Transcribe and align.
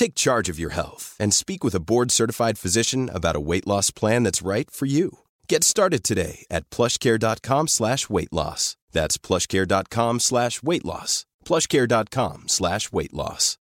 Take 0.00 0.14
charge 0.14 0.48
of 0.48 0.58
your 0.58 0.70
health 0.70 1.14
and 1.20 1.34
speak 1.34 1.62
with 1.62 1.74
a 1.74 1.86
board-certified 1.90 2.56
physician 2.56 3.10
about 3.12 3.36
a 3.36 3.40
weight 3.40 3.66
loss 3.66 3.90
plan 3.90 4.22
that's 4.22 4.40
right 4.40 4.70
for 4.70 4.86
you. 4.86 5.18
Get 5.46 5.62
started 5.62 6.02
today 6.02 6.46
at 6.50 6.70
plushcare.com 6.70 7.68
slash 7.68 8.08
weight 8.08 8.32
loss. 8.32 8.78
That's 8.92 9.18
plushcare.com 9.18 10.20
slash 10.20 10.62
weight 10.62 10.86
loss. 10.86 11.26
plushcare.com 11.44 12.48
slash 12.48 12.90
weight 12.90 13.12
loss. 13.12 13.58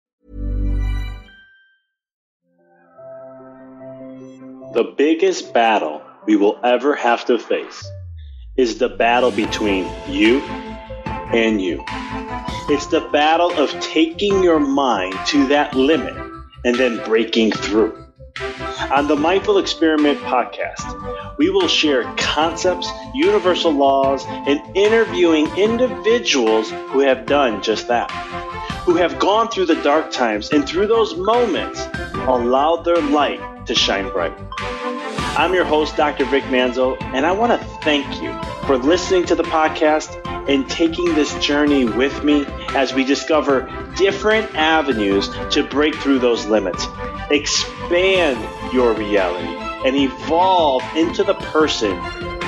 The 4.73 4.93
biggest 4.95 5.53
battle 5.53 6.01
we 6.25 6.37
will 6.37 6.57
ever 6.63 6.95
have 6.95 7.25
to 7.25 7.37
face 7.37 7.85
is 8.55 8.77
the 8.77 8.87
battle 8.87 9.31
between 9.31 9.91
you 10.07 10.39
and 10.39 11.61
you. 11.61 11.83
It's 12.71 12.87
the 12.87 13.01
battle 13.11 13.51
of 13.59 13.71
taking 13.81 14.41
your 14.41 14.59
mind 14.61 15.15
to 15.27 15.45
that 15.47 15.75
limit 15.75 16.28
and 16.63 16.75
then 16.75 17.03
breaking 17.05 17.51
through. 17.51 18.05
On 18.95 19.07
the 19.07 19.15
Mindful 19.15 19.57
Experiment 19.57 20.19
podcast, 20.19 21.37
we 21.37 21.49
will 21.49 21.67
share 21.67 22.03
concepts, 22.15 22.89
universal 23.13 23.71
laws, 23.71 24.23
and 24.27 24.61
interviewing 24.75 25.47
individuals 25.57 26.71
who 26.71 26.99
have 26.99 27.25
done 27.25 27.61
just 27.61 27.87
that, 27.87 28.09
who 28.85 28.95
have 28.95 29.19
gone 29.19 29.49
through 29.49 29.65
the 29.65 29.81
dark 29.83 30.11
times 30.11 30.49
and 30.51 30.67
through 30.67 30.87
those 30.87 31.15
moments 31.15 31.85
allowed 32.27 32.83
their 32.83 33.01
light 33.01 33.65
to 33.65 33.75
shine 33.75 34.09
bright. 34.09 34.33
I'm 35.37 35.53
your 35.53 35.65
host, 35.65 35.95
Dr. 35.95 36.25
Vic 36.25 36.43
Manzo, 36.45 37.01
and 37.13 37.25
I 37.25 37.31
want 37.31 37.59
to 37.59 37.67
thank 37.81 38.21
you 38.21 38.33
for 38.65 38.77
listening 38.77 39.25
to 39.25 39.35
the 39.35 39.43
podcast 39.43 40.17
and 40.49 40.67
taking 40.67 41.05
this 41.13 41.33
journey 41.45 41.85
with 41.85 42.23
me 42.23 42.43
as 42.69 42.91
we 42.91 43.03
discover 43.03 43.69
different 43.95 44.53
avenues 44.55 45.29
to 45.51 45.63
break 45.63 45.93
through 45.97 46.17
those 46.17 46.47
limits, 46.47 46.87
expand 47.29 48.73
your 48.73 48.93
reality, 48.93 49.45
and 49.87 49.95
evolve 49.95 50.83
into 50.95 51.23
the 51.23 51.35
person 51.35 51.91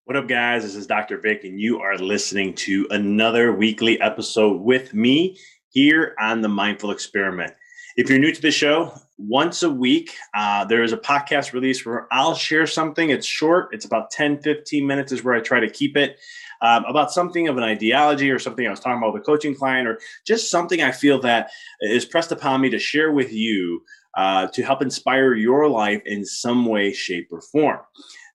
What 0.05 0.17
up, 0.17 0.29
guys? 0.29 0.63
This 0.63 0.75
is 0.75 0.87
Dr. 0.87 1.19
Vic, 1.19 1.45
and 1.45 1.61
you 1.61 1.81
are 1.81 1.99
listening 1.99 2.55
to 2.55 2.87
another 2.91 3.53
weekly 3.53 4.01
episode 4.01 4.63
with 4.63 4.95
me 4.95 5.37
here 5.71 6.15
on 6.19 6.41
the 6.41 6.49
Mindful 6.49 6.91
Experiment. 6.91 7.53
If 7.99 8.09
you're 8.09 8.21
new 8.21 8.31
to 8.31 8.41
the 8.41 8.53
show, 8.53 8.95
once 9.17 9.65
a 9.65 9.71
week, 9.71 10.15
uh, 10.33 10.65
there 10.67 10.85
is 10.85 10.93
a 10.93 10.97
podcast 10.97 11.53
release 11.53 11.85
where 11.85 12.07
I'll 12.13 12.37
share 12.37 12.65
something. 12.65 13.11
It's 13.11 13.27
short, 13.27 13.71
it's 13.73 13.85
about 13.85 14.13
10, 14.13 14.41
15 14.41 14.87
minutes, 14.87 15.11
is 15.11 15.25
where 15.25 15.35
I 15.35 15.41
try 15.41 15.59
to 15.59 15.69
keep 15.69 15.97
it. 15.97 16.17
Um, 16.63 16.85
about 16.85 17.11
something 17.11 17.49
of 17.49 17.57
an 17.57 17.65
ideology 17.65 18.31
or 18.31 18.39
something 18.39 18.65
I 18.65 18.71
was 18.71 18.79
talking 18.79 18.99
about 18.99 19.15
with 19.15 19.23
a 19.23 19.25
coaching 19.25 19.53
client, 19.53 19.89
or 19.89 19.99
just 20.25 20.49
something 20.49 20.81
I 20.81 20.93
feel 20.93 21.21
that 21.23 21.51
is 21.81 22.05
pressed 22.05 22.31
upon 22.31 22.61
me 22.61 22.71
to 22.71 22.79
share 22.79 23.11
with 23.11 23.33
you 23.33 23.83
uh, 24.17 24.47
to 24.47 24.63
help 24.63 24.81
inspire 24.81 25.35
your 25.35 25.69
life 25.69 26.01
in 26.07 26.25
some 26.25 26.67
way, 26.67 26.93
shape, 26.93 27.27
or 27.33 27.41
form. 27.41 27.81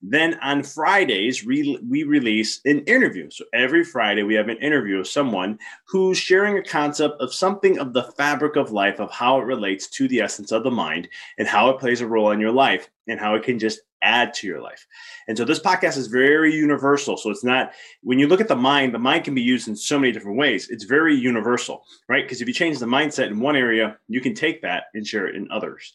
Then 0.05 0.37
on 0.41 0.63
Fridays, 0.63 1.45
we, 1.45 1.79
we 1.89 2.03
release 2.03 2.59
an 2.65 2.81
interview. 2.81 3.29
So 3.29 3.45
every 3.53 3.85
Friday, 3.85 4.23
we 4.23 4.35
have 4.35 4.49
an 4.49 4.57
interview 4.57 4.99
of 4.99 5.07
someone 5.07 5.57
who's 5.85 6.17
sharing 6.17 6.57
a 6.57 6.63
concept 6.63 7.21
of 7.21 7.33
something 7.33 7.79
of 7.79 7.93
the 7.93 8.03
fabric 8.03 8.57
of 8.57 8.73
life, 8.73 8.99
of 8.99 9.09
how 9.11 9.39
it 9.39 9.45
relates 9.45 9.87
to 9.91 10.09
the 10.09 10.19
essence 10.19 10.51
of 10.51 10.63
the 10.63 10.71
mind 10.71 11.07
and 11.37 11.47
how 11.47 11.69
it 11.69 11.79
plays 11.79 12.01
a 12.01 12.07
role 12.07 12.31
in 12.31 12.41
your 12.41 12.51
life 12.51 12.89
and 13.07 13.19
how 13.19 13.35
it 13.35 13.43
can 13.43 13.59
just 13.59 13.79
add 14.01 14.33
to 14.33 14.47
your 14.47 14.61
life. 14.61 14.85
And 15.27 15.37
so 15.37 15.45
this 15.45 15.59
podcast 15.59 15.97
is 15.97 16.07
very 16.07 16.53
universal. 16.53 17.15
So 17.15 17.29
it's 17.29 17.43
not, 17.43 17.71
when 18.01 18.19
you 18.19 18.27
look 18.27 18.41
at 18.41 18.49
the 18.49 18.55
mind, 18.55 18.93
the 18.93 18.99
mind 18.99 19.23
can 19.23 19.33
be 19.33 19.41
used 19.41 19.67
in 19.67 19.75
so 19.75 19.97
many 19.97 20.11
different 20.11 20.37
ways. 20.37 20.69
It's 20.69 20.83
very 20.83 21.15
universal, 21.15 21.83
right? 22.09 22.25
Because 22.25 22.41
if 22.41 22.47
you 22.47 22.53
change 22.53 22.79
the 22.79 22.85
mindset 22.85 23.27
in 23.27 23.39
one 23.39 23.55
area, 23.55 23.97
you 24.09 24.19
can 24.19 24.35
take 24.35 24.61
that 24.61 24.85
and 24.93 25.07
share 25.07 25.27
it 25.27 25.35
in 25.35 25.47
others. 25.51 25.93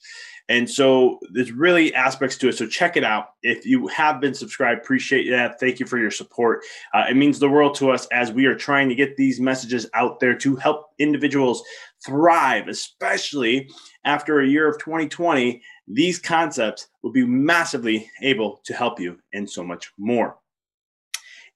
And 0.49 0.69
so 0.69 1.19
there's 1.33 1.53
really 1.53 1.95
aspects 1.95 2.39
to 2.39 2.49
it. 2.49 2.57
So 2.57 2.67
check 2.67 2.97
it 2.97 3.05
out. 3.05 3.35
If 3.43 3.67
you 3.67 3.87
have 3.89 4.19
been 4.19 4.33
subscribed, 4.33 4.81
appreciate 4.81 5.29
that. 5.29 5.61
Thank 5.61 5.79
you 5.79 5.85
for 5.85 5.99
your 5.99 6.11
support. 6.11 6.65
Uh, 6.95 7.05
it 7.11 7.17
means 7.17 7.39
the 7.39 7.51
world 7.51 7.75
to 7.77 7.91
us 7.91 8.07
as 8.07 8.33
we 8.33 8.47
are 8.47 8.55
trying 8.55 8.89
to 8.89 8.95
get 8.95 9.19
these 9.19 9.39
messages 9.41 9.87
out 9.93 10.21
there 10.21 10.35
to 10.39 10.57
help 10.57 10.88
individuals 10.99 11.63
thrive, 12.05 12.69
especially 12.69 13.69
after 14.05 14.41
a 14.41 14.47
year 14.47 14.69
of 14.69 14.79
2020. 14.79 15.61
These 15.87 16.19
concepts 16.19 16.89
will 17.03 17.13
be 17.13 17.25
massively 17.25 18.11
able 18.23 18.61
to 18.65 18.75
help 18.75 19.01
you 19.01 19.19
and 19.33 19.49
so 19.49 19.63
much 19.63 19.93
more. 19.99 20.37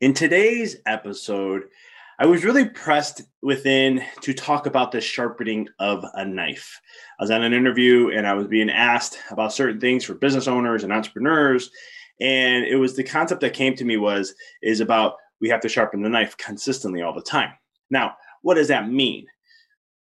In 0.00 0.14
today's 0.14 0.76
episode, 0.86 1.64
I 2.18 2.26
was 2.26 2.44
really 2.44 2.66
pressed 2.68 3.22
within 3.42 4.02
to 4.20 4.34
talk 4.34 4.66
about 4.66 4.92
the 4.92 5.00
sharpening 5.00 5.68
of 5.78 6.04
a 6.14 6.24
knife. 6.24 6.80
I 7.18 7.24
was 7.24 7.30
on 7.30 7.42
an 7.42 7.52
interview 7.52 8.10
and 8.10 8.26
I 8.26 8.34
was 8.34 8.46
being 8.46 8.70
asked 8.70 9.18
about 9.30 9.52
certain 9.52 9.80
things 9.80 10.04
for 10.04 10.14
business 10.14 10.46
owners 10.46 10.84
and 10.84 10.92
entrepreneurs. 10.92 11.70
And 12.20 12.64
it 12.64 12.76
was 12.76 12.94
the 12.94 13.02
concept 13.02 13.40
that 13.40 13.54
came 13.54 13.74
to 13.74 13.84
me 13.84 13.96
was 13.96 14.34
is 14.62 14.80
about 14.80 15.16
we 15.40 15.48
have 15.48 15.60
to 15.62 15.68
sharpen 15.68 16.02
the 16.02 16.08
knife 16.08 16.36
consistently 16.36 17.02
all 17.02 17.14
the 17.14 17.22
time. 17.22 17.50
Now, 17.90 18.14
what 18.42 18.54
does 18.54 18.68
that 18.68 18.90
mean? 18.90 19.26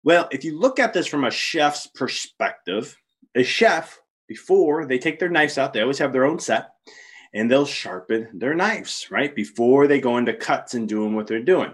Well, 0.02 0.28
if 0.30 0.44
you 0.44 0.58
look 0.58 0.78
at 0.78 0.92
this 0.92 1.06
from 1.06 1.24
a 1.24 1.30
chef's 1.30 1.86
perspective, 1.86 2.96
a 3.34 3.42
chef, 3.42 4.00
before 4.26 4.86
they 4.86 4.98
take 4.98 5.18
their 5.18 5.28
knives 5.28 5.58
out, 5.58 5.72
they 5.72 5.82
always 5.82 5.98
have 5.98 6.12
their 6.12 6.24
own 6.24 6.38
set 6.38 6.70
and 7.32 7.50
they'll 7.50 7.66
sharpen 7.66 8.28
their 8.34 8.54
knives, 8.54 9.06
right? 9.10 9.34
Before 9.34 9.86
they 9.86 10.00
go 10.00 10.16
into 10.16 10.34
cuts 10.34 10.74
and 10.74 10.88
doing 10.88 11.14
what 11.14 11.26
they're 11.26 11.42
doing. 11.42 11.72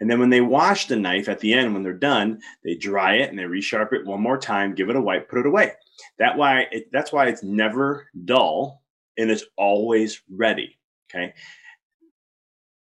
And 0.00 0.10
then 0.10 0.18
when 0.18 0.30
they 0.30 0.40
wash 0.40 0.86
the 0.86 0.96
knife 0.96 1.28
at 1.28 1.40
the 1.40 1.54
end, 1.54 1.72
when 1.72 1.82
they're 1.82 1.92
done, 1.94 2.40
they 2.62 2.74
dry 2.74 3.16
it 3.16 3.30
and 3.30 3.38
they 3.38 3.44
resharp 3.44 3.92
it 3.92 4.06
one 4.06 4.20
more 4.20 4.38
time, 4.38 4.74
give 4.74 4.90
it 4.90 4.96
a 4.96 5.00
wipe, 5.00 5.28
put 5.28 5.38
it 5.38 5.46
away. 5.46 5.72
That 6.18 6.36
why 6.36 6.66
it, 6.70 6.90
that's 6.92 7.12
why 7.12 7.26
it's 7.26 7.42
never 7.42 8.08
dull 8.24 8.82
and 9.16 9.30
it's 9.30 9.44
always 9.56 10.22
ready. 10.30 10.78
Okay. 11.10 11.34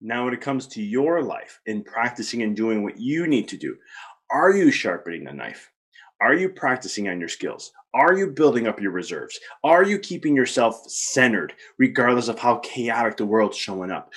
Now, 0.00 0.24
when 0.24 0.34
it 0.34 0.40
comes 0.40 0.66
to 0.68 0.82
your 0.82 1.22
life 1.22 1.60
and 1.66 1.84
practicing 1.84 2.42
and 2.42 2.54
doing 2.54 2.84
what 2.84 3.00
you 3.00 3.26
need 3.26 3.48
to 3.48 3.56
do, 3.56 3.76
are 4.30 4.54
you 4.54 4.70
sharpening 4.70 5.24
the 5.24 5.32
knife? 5.32 5.70
Are 6.20 6.34
you 6.34 6.48
practicing 6.48 7.08
on 7.08 7.18
your 7.18 7.28
skills? 7.28 7.72
Are 7.94 8.16
you 8.16 8.28
building 8.30 8.66
up 8.66 8.80
your 8.80 8.92
reserves? 8.92 9.38
Are 9.64 9.82
you 9.82 9.98
keeping 9.98 10.36
yourself 10.36 10.82
centered, 10.88 11.52
regardless 11.78 12.28
of 12.28 12.38
how 12.38 12.56
chaotic 12.58 13.16
the 13.16 13.26
world's 13.26 13.56
showing 13.56 13.90
up? 13.90 14.12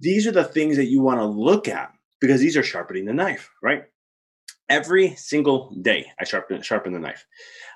These 0.00 0.26
are 0.26 0.32
the 0.32 0.44
things 0.44 0.76
that 0.76 0.86
you 0.88 1.02
want 1.02 1.18
to 1.18 1.26
look 1.26 1.68
at 1.68 1.92
because 2.20 2.40
these 2.40 2.56
are 2.56 2.62
sharpening 2.62 3.04
the 3.04 3.12
knife, 3.12 3.50
right? 3.62 3.84
Every 4.68 5.16
single 5.16 5.76
day, 5.82 6.06
I 6.18 6.24
sharpen, 6.24 6.62
sharpen 6.62 6.92
the 6.92 6.98
knife. 6.98 7.26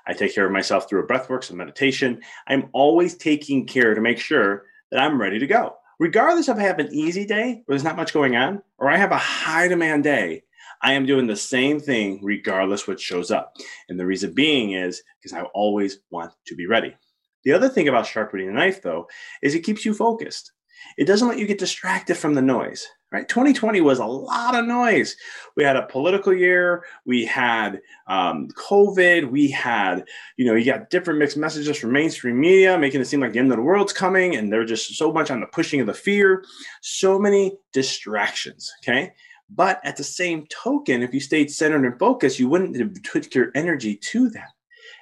I 0.07 0.13
take 0.13 0.33
care 0.33 0.45
of 0.45 0.51
myself 0.51 0.87
through 0.87 1.03
a 1.03 1.07
breathwork, 1.07 1.43
some 1.43 1.57
meditation. 1.57 2.21
I'm 2.47 2.69
always 2.73 3.15
taking 3.15 3.67
care 3.67 3.93
to 3.93 4.01
make 4.01 4.19
sure 4.19 4.63
that 4.91 5.01
I'm 5.01 5.19
ready 5.19 5.39
to 5.39 5.47
go. 5.47 5.75
Regardless 5.99 6.49
if 6.49 6.57
I 6.57 6.61
have 6.61 6.79
an 6.79 6.93
easy 6.93 7.25
day 7.25 7.61
where 7.65 7.75
there's 7.75 7.83
not 7.83 7.95
much 7.95 8.13
going 8.13 8.35
on, 8.35 8.61
or 8.77 8.89
I 8.89 8.97
have 8.97 9.11
a 9.11 9.17
high 9.17 9.67
demand 9.67 10.03
day, 10.03 10.43
I 10.81 10.93
am 10.93 11.05
doing 11.05 11.27
the 11.27 11.35
same 11.35 11.79
thing 11.79 12.19
regardless 12.21 12.87
what 12.87 12.99
shows 12.99 13.31
up. 13.31 13.53
And 13.87 13.99
the 13.99 14.05
reason 14.05 14.33
being 14.33 14.71
is 14.71 15.01
because 15.21 15.37
I 15.37 15.43
always 15.53 15.99
want 16.11 16.33
to 16.47 16.55
be 16.55 16.67
ready. 16.67 16.95
The 17.43 17.53
other 17.53 17.69
thing 17.69 17.87
about 17.87 18.07
sharpening 18.07 18.49
a 18.49 18.51
knife, 18.51 18.81
though, 18.81 19.07
is 19.41 19.55
it 19.55 19.61
keeps 19.61 19.85
you 19.85 19.93
focused. 19.93 20.51
It 20.97 21.05
doesn't 21.05 21.27
let 21.27 21.39
you 21.39 21.47
get 21.47 21.57
distracted 21.57 22.15
from 22.15 22.33
the 22.33 22.41
noise, 22.41 22.87
right? 23.11 23.27
2020 23.27 23.81
was 23.81 23.99
a 23.99 24.05
lot 24.05 24.55
of 24.55 24.65
noise. 24.65 25.15
We 25.55 25.63
had 25.63 25.75
a 25.75 25.87
political 25.87 26.33
year, 26.33 26.85
we 27.05 27.25
had 27.25 27.81
um, 28.07 28.47
COVID, 28.49 29.29
we 29.29 29.49
had, 29.49 30.05
you 30.37 30.45
know, 30.45 30.55
you 30.55 30.65
got 30.65 30.89
different 30.89 31.19
mixed 31.19 31.37
messages 31.37 31.77
from 31.77 31.91
mainstream 31.91 32.39
media 32.39 32.77
making 32.77 33.01
it 33.01 33.05
seem 33.05 33.19
like 33.19 33.33
the 33.33 33.39
end 33.39 33.51
of 33.51 33.57
the 33.57 33.63
world's 33.63 33.93
coming, 33.93 34.35
and 34.35 34.51
they're 34.51 34.65
just 34.65 34.95
so 34.95 35.11
much 35.11 35.31
on 35.31 35.39
the 35.39 35.47
pushing 35.47 35.81
of 35.81 35.87
the 35.87 35.93
fear, 35.93 36.43
so 36.81 37.19
many 37.19 37.57
distractions, 37.73 38.73
okay? 38.83 39.13
But 39.49 39.79
at 39.83 39.97
the 39.97 40.03
same 40.03 40.47
token, 40.47 41.03
if 41.03 41.13
you 41.13 41.19
stayed 41.19 41.51
centered 41.51 41.85
and 41.85 41.99
focused, 41.99 42.39
you 42.39 42.49
wouldn't 42.49 42.77
have 42.77 42.95
put 43.03 43.35
your 43.35 43.51
energy 43.53 43.95
to 43.95 44.29
that. 44.29 44.49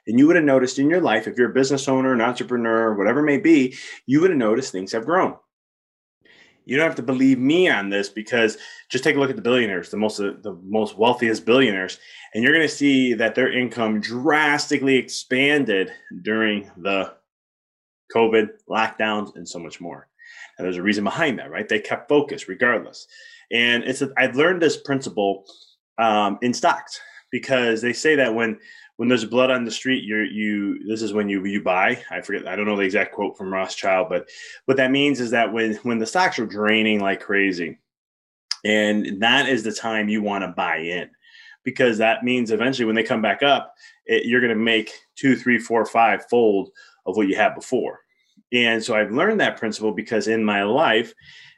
And 0.06 0.20
you 0.20 0.28
would 0.28 0.36
have 0.36 0.46
noticed 0.46 0.80
in 0.80 0.90
your 0.90 1.02
life, 1.02 1.28
if 1.28 1.38
you're 1.38 1.52
a 1.52 1.54
business 1.54 1.88
owner, 1.88 2.14
an 2.14 2.22
entrepreneur, 2.22 2.94
whatever 2.94 3.22
it 3.22 3.26
may 3.26 3.38
be, 3.38 3.76
you 4.06 4.20
would 4.22 4.32
have 4.32 4.40
noticed 4.40 4.72
things 4.72 4.92
have 4.92 5.06
grown. 5.06 5.36
You 6.66 6.78
don't 6.78 6.86
have 6.86 6.96
to 6.96 7.04
believe 7.04 7.40
me 7.40 7.70
on 7.70 7.90
this 7.90 8.10
because 8.10 8.58
just 8.90 9.04
take 9.04 9.16
a 9.16 9.20
look 9.20 9.30
at 9.30 9.36
the 9.36 9.42
billionaires, 9.42 9.90
the 9.90 9.98
most 9.98 10.18
the 10.18 10.58
most 10.64 10.98
wealthiest 10.98 11.46
billionaires, 11.46 12.00
and 12.34 12.44
you're 12.44 12.54
going 12.54 12.68
to 12.68 12.74
see 12.74 13.14
that 13.14 13.36
their 13.36 13.52
income 13.52 14.00
drastically 14.00 14.96
expanded 14.96 15.92
during 16.22 16.72
the 16.78 17.14
COVID 18.16 18.50
lockdowns 18.70 19.36
and 19.36 19.48
so 19.48 19.60
much 19.60 19.82
more. 19.82 20.08
And 20.58 20.66
there's 20.66 20.78
a 20.78 20.84
reason 20.84 21.04
behind 21.04 21.40
that, 21.40 21.52
right? 21.52 21.68
They 21.68 21.80
kept 21.80 22.10
focus 22.10 22.48
regardless. 22.48 23.08
And 23.52 23.84
it's 23.84 24.02
a, 24.02 24.12
I've 24.18 24.36
learned 24.36 24.62
this 24.62 24.78
principle 24.78 25.46
um, 25.98 26.38
in 26.42 26.54
stocks 26.54 27.00
because 27.32 27.82
they 27.82 27.94
say 27.94 28.16
that 28.16 28.34
when 28.34 28.60
when 29.04 29.10
there's 29.10 29.26
blood 29.26 29.52
on 29.52 29.66
the 29.66 29.70
street, 29.70 30.06
you're 30.06 30.24
you 30.24 30.82
this 30.88 31.02
is 31.02 31.12
when 31.12 31.28
you 31.28 31.44
you 31.44 31.62
buy. 31.62 32.02
I 32.10 32.22
forget, 32.22 32.48
I 32.48 32.56
don't 32.56 32.66
know 32.66 32.78
the 32.78 32.84
exact 32.84 33.12
quote 33.12 33.38
from 33.38 33.52
Rothschild, 33.52 34.08
but 34.08 34.30
what 34.64 34.78
that 34.78 34.92
means 34.92 35.20
is 35.20 35.32
that 35.32 35.52
when 35.52 35.74
when 35.84 35.98
the 35.98 36.06
stocks 36.06 36.40
are 36.40 36.46
draining 36.46 37.02
like 37.02 37.20
crazy, 37.20 37.80
and 38.64 39.22
that 39.22 39.50
is 39.50 39.62
the 39.62 39.74
time 39.74 40.08
you 40.08 40.24
want 40.24 40.46
to 40.46 40.54
buy 40.56 40.78
in 40.78 41.10
because 41.66 41.98
that 41.98 42.24
means 42.24 42.50
eventually 42.50 42.86
when 42.86 42.96
they 42.96 43.04
come 43.04 43.22
back 43.22 43.44
up, 43.44 43.74
it, 44.06 44.26
you're 44.26 44.40
going 44.40 44.58
to 44.58 44.64
make 44.64 44.94
two, 45.18 45.36
three, 45.36 45.60
four, 45.60 45.86
five 45.86 46.26
fold 46.30 46.70
of 47.06 47.18
what 47.18 47.28
you 47.28 47.36
had 47.36 47.56
before. 47.56 48.00
And 48.54 48.82
so 48.82 48.96
I've 48.96 49.12
learned 49.12 49.42
that 49.42 49.58
principle 49.58 49.92
because 49.92 50.30
in 50.30 50.46
my 50.46 50.64
life, 50.64 51.14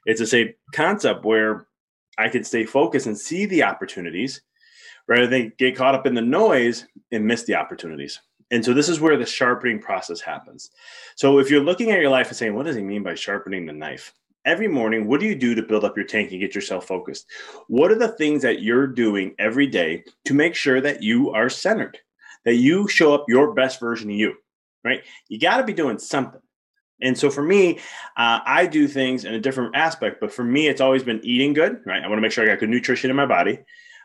it's 0.07 0.19
the 0.19 0.25
same 0.25 0.51
concept 0.73 1.23
where 1.23 1.67
I 2.17 2.27
can 2.27 2.43
stay 2.43 2.65
focused 2.65 3.05
and 3.05 3.15
see 3.15 3.45
the 3.45 3.61
opportunities 3.61 4.41
rather 5.07 5.27
than 5.27 5.53
get 5.57 5.75
caught 5.75 5.95
up 5.95 6.05
in 6.05 6.15
the 6.15 6.21
noise 6.21 6.85
and 7.11 7.25
miss 7.25 7.43
the 7.43 7.55
opportunities. 7.55 8.19
And 8.51 8.63
so 8.63 8.73
this 8.73 8.89
is 8.89 8.99
where 8.99 9.17
the 9.17 9.25
sharpening 9.25 9.79
process 9.79 10.21
happens. 10.21 10.69
So 11.15 11.39
if 11.39 11.49
you're 11.49 11.63
looking 11.63 11.91
at 11.91 11.99
your 11.99 12.11
life 12.11 12.27
and 12.27 12.37
saying, 12.37 12.53
what 12.53 12.65
does 12.65 12.75
he 12.75 12.83
mean 12.83 13.03
by 13.03 13.15
sharpening 13.15 13.65
the 13.65 13.73
knife? 13.73 14.13
Every 14.45 14.67
morning, 14.67 15.07
what 15.07 15.19
do 15.19 15.25
you 15.25 15.35
do 15.35 15.55
to 15.55 15.63
build 15.63 15.83
up 15.83 15.97
your 15.97 16.05
tank 16.05 16.31
and 16.31 16.39
get 16.39 16.53
yourself 16.53 16.85
focused? 16.85 17.25
What 17.67 17.91
are 17.91 17.97
the 17.97 18.09
things 18.09 18.43
that 18.43 18.61
you're 18.61 18.85
doing 18.85 19.33
every 19.39 19.65
day 19.65 20.03
to 20.25 20.35
make 20.35 20.53
sure 20.53 20.79
that 20.81 21.01
you 21.01 21.31
are 21.31 21.49
centered, 21.49 21.97
that 22.43 22.55
you 22.55 22.87
show 22.87 23.15
up 23.15 23.25
your 23.27 23.55
best 23.55 23.79
version 23.79 24.11
of 24.11 24.15
you, 24.15 24.35
right? 24.83 25.03
You 25.27 25.39
got 25.39 25.57
to 25.57 25.63
be 25.63 25.73
doing 25.73 25.97
something. 25.97 26.41
And 27.01 27.17
so 27.17 27.31
for 27.31 27.41
me, 27.41 27.79
uh, 28.15 28.39
I 28.45 28.67
do 28.67 28.87
things 28.87 29.25
in 29.25 29.33
a 29.33 29.39
different 29.39 29.75
aspect, 29.75 30.21
but 30.21 30.31
for 30.31 30.43
me, 30.43 30.67
it's 30.67 30.79
always 30.79 31.03
been 31.03 31.19
eating 31.23 31.53
good, 31.53 31.81
right? 31.85 32.03
I 32.03 32.07
want 32.07 32.17
to 32.17 32.21
make 32.21 32.31
sure 32.31 32.43
I 32.43 32.47
got 32.47 32.59
good 32.59 32.69
nutrition 32.69 33.09
in 33.09 33.15
my 33.15 33.25
body. 33.25 33.59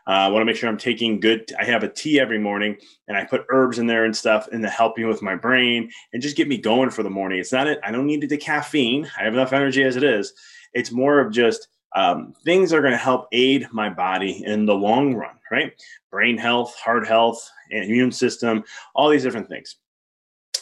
Uh, 0.07 0.11
I 0.11 0.27
want 0.29 0.41
to 0.41 0.45
make 0.45 0.55
sure 0.55 0.69
I'm 0.69 0.77
taking 0.77 1.19
good. 1.19 1.51
I 1.59 1.65
have 1.65 1.83
a 1.83 1.89
tea 1.89 2.19
every 2.19 2.39
morning, 2.39 2.77
and 3.07 3.17
I 3.17 3.23
put 3.23 3.45
herbs 3.49 3.79
in 3.79 3.87
there 3.87 4.05
and 4.05 4.15
stuff, 4.15 4.47
and 4.51 4.63
to 4.63 4.69
help 4.69 4.97
me 4.97 5.05
with 5.05 5.21
my 5.21 5.35
brain 5.35 5.89
and 6.13 6.21
just 6.21 6.37
get 6.37 6.47
me 6.47 6.57
going 6.57 6.89
for 6.89 7.03
the 7.03 7.09
morning. 7.09 7.39
It's 7.39 7.51
not. 7.51 7.67
it. 7.67 7.79
I 7.83 7.91
don't 7.91 8.07
need 8.07 8.27
the 8.27 8.37
caffeine. 8.37 9.09
I 9.17 9.23
have 9.23 9.33
enough 9.33 9.53
energy 9.53 9.83
as 9.83 9.95
it 9.95 10.03
is. 10.03 10.33
It's 10.73 10.91
more 10.91 11.19
of 11.19 11.31
just 11.31 11.67
um, 11.95 12.33
things 12.45 12.69
that 12.69 12.77
are 12.77 12.81
going 12.81 12.93
to 12.93 12.97
help 12.97 13.27
aid 13.31 13.67
my 13.71 13.89
body 13.89 14.43
in 14.45 14.65
the 14.65 14.73
long 14.73 15.13
run, 15.13 15.35
right? 15.51 15.73
Brain 16.09 16.37
health, 16.37 16.75
heart 16.75 17.07
health, 17.07 17.49
immune 17.69 18.11
system, 18.11 18.63
all 18.95 19.09
these 19.09 19.23
different 19.23 19.49
things. 19.49 19.75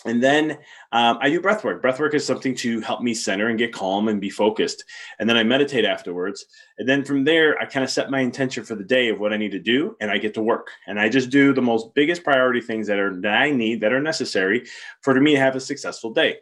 And 0.06 0.24
then 0.24 0.52
um, 0.92 1.18
I 1.22 1.30
do 1.30 1.42
breath 1.42 1.64
work. 1.64 1.82
Breath 1.82 2.00
work 2.00 2.14
is 2.14 2.26
something 2.26 2.56
to 2.56 2.80
help 2.82 3.02
me 3.02 3.14
center 3.14 3.48
and 3.48 3.58
get 3.58 3.74
calm 3.74 4.08
and 4.08 4.22
be 4.22 4.30
focused. 4.30 4.86
And 5.20 5.30
then 5.30 5.38
I 5.38 5.44
meditate 5.44 5.86
afterwards. 5.86 6.46
And 6.78 6.88
then 6.88 7.04
from 7.04 7.26
there, 7.26 7.60
I 7.60 7.66
kind 7.66 7.84
of 7.84 7.90
set 7.90 8.10
my 8.10 8.22
intention 8.22 8.64
for 8.64 8.76
the 8.76 8.84
day 8.84 9.10
of 9.10 9.20
what 9.20 9.34
I 9.34 9.38
need 9.38 9.52
to 9.52 9.60
do, 9.60 9.98
and 10.00 10.10
I 10.10 10.18
get 10.18 10.34
to 10.36 10.42
work. 10.42 10.70
And 10.88 11.00
I 11.00 11.10
just 11.10 11.30
do 11.30 11.54
the 11.54 11.62
most 11.62 11.94
biggest 11.94 12.24
priority 12.24 12.62
things 12.62 12.88
that 12.88 13.00
are 13.00 13.20
that 13.22 13.34
I 13.34 13.52
need 13.52 13.82
that 13.82 13.94
are 13.94 14.02
necessary 14.02 14.66
for 15.02 15.20
me 15.20 15.34
to 15.34 15.40
have 15.40 15.56
a 15.56 15.60
successful 15.60 16.12
day. 16.14 16.38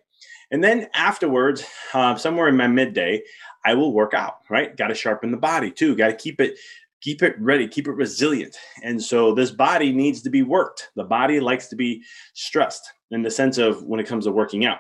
And 0.52 0.64
then 0.64 0.88
afterwards, 0.94 1.66
uh, 1.94 2.16
somewhere 2.16 2.48
in 2.48 2.56
my 2.56 2.68
midday, 2.68 3.24
I 3.66 3.74
will 3.74 3.92
work 3.92 4.14
out. 4.14 4.42
Right? 4.50 4.76
Got 4.78 4.88
to 4.88 4.96
sharpen 4.96 5.32
the 5.32 5.38
body 5.38 5.72
too. 5.72 5.96
Got 5.96 6.08
to 6.08 6.16
keep 6.16 6.40
it 6.40 6.60
keep 7.08 7.24
it 7.24 7.40
ready, 7.40 7.70
keep 7.70 7.88
it 7.88 7.94
resilient. 7.94 8.58
And 8.84 9.02
so 9.02 9.34
this 9.34 9.50
body 9.50 9.94
needs 9.94 10.22
to 10.24 10.30
be 10.30 10.44
worked. 10.44 10.90
The 10.98 11.06
body 11.06 11.40
likes 11.40 11.68
to 11.68 11.78
be 11.78 12.04
stressed 12.34 12.86
in 13.12 13.22
the 13.22 13.32
sense 13.32 13.58
of 13.58 13.82
when 13.86 14.02
it 14.02 14.08
comes 14.08 14.26
to 14.26 14.32
working 14.34 14.66
out. 14.66 14.80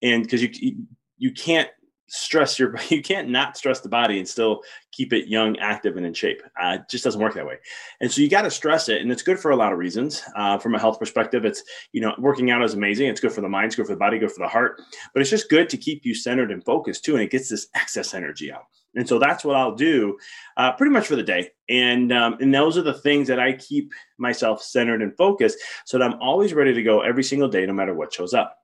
And 0.00 0.22
because 0.22 0.40
you 0.40 0.76
you 1.18 1.32
can't 1.32 1.68
stress 2.06 2.60
your 2.60 2.76
you 2.90 3.02
can't 3.02 3.28
not 3.28 3.56
stress 3.56 3.80
the 3.80 3.88
body 3.88 4.20
and 4.20 4.28
still 4.28 4.60
keep 4.94 5.12
it 5.12 5.28
young 5.28 5.58
active 5.58 5.96
and 5.96 6.06
in 6.06 6.14
shape 6.14 6.42
uh, 6.62 6.78
it 6.80 6.88
just 6.88 7.04
doesn't 7.04 7.20
work 7.20 7.34
that 7.34 7.46
way 7.46 7.56
and 8.00 8.10
so 8.10 8.20
you 8.20 8.28
got 8.28 8.42
to 8.42 8.50
stress 8.50 8.88
it 8.88 9.02
and 9.02 9.10
it's 9.10 9.22
good 9.22 9.38
for 9.38 9.50
a 9.50 9.56
lot 9.56 9.72
of 9.72 9.78
reasons 9.78 10.22
uh, 10.36 10.58
from 10.58 10.74
a 10.74 10.78
health 10.78 10.98
perspective 10.98 11.44
it's 11.44 11.62
you 11.92 12.00
know 12.00 12.14
working 12.18 12.50
out 12.50 12.62
is 12.62 12.74
amazing 12.74 13.08
it's 13.08 13.20
good 13.20 13.32
for 13.32 13.40
the 13.40 13.48
mind 13.48 13.66
it's 13.66 13.76
good 13.76 13.86
for 13.86 13.92
the 13.92 13.98
body 13.98 14.18
good 14.18 14.32
for 14.32 14.42
the 14.42 14.48
heart 14.48 14.80
but 15.12 15.20
it's 15.20 15.30
just 15.30 15.48
good 15.48 15.68
to 15.68 15.76
keep 15.76 16.04
you 16.04 16.14
centered 16.14 16.50
and 16.50 16.64
focused 16.64 17.04
too 17.04 17.14
and 17.14 17.22
it 17.22 17.30
gets 17.30 17.48
this 17.48 17.68
excess 17.74 18.14
energy 18.14 18.52
out 18.52 18.66
and 18.96 19.08
so 19.08 19.18
that's 19.18 19.44
what 19.44 19.56
I'll 19.56 19.74
do 19.74 20.16
uh, 20.56 20.72
pretty 20.72 20.92
much 20.92 21.06
for 21.06 21.16
the 21.16 21.22
day. 21.22 21.50
And, 21.68 22.12
um, 22.12 22.36
and 22.40 22.54
those 22.54 22.76
are 22.76 22.82
the 22.82 22.94
things 22.94 23.26
that 23.28 23.40
I 23.40 23.54
keep 23.54 23.92
myself 24.18 24.62
centered 24.62 25.02
and 25.02 25.16
focused 25.16 25.58
so 25.84 25.98
that 25.98 26.04
I'm 26.04 26.20
always 26.20 26.54
ready 26.54 26.72
to 26.74 26.82
go 26.82 27.00
every 27.00 27.24
single 27.24 27.48
day, 27.48 27.66
no 27.66 27.72
matter 27.72 27.94
what 27.94 28.12
shows 28.12 28.34
up. 28.34 28.56